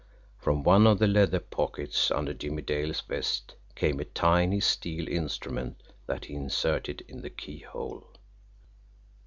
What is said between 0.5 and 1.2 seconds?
one of the